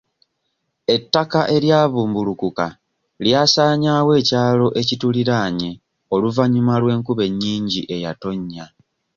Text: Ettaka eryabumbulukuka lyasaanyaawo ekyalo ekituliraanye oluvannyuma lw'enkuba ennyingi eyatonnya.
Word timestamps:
Ettaka 0.95 1.41
eryabumbulukuka 1.55 2.67
lyasaanyaawo 3.23 4.11
ekyalo 4.21 4.67
ekituliraanye 4.81 5.71
oluvannyuma 6.13 6.73
lw'enkuba 6.81 7.21
ennyingi 7.29 7.81
eyatonnya. 7.95 8.65